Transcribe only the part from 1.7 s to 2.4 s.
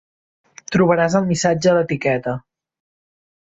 a l'etiqueta.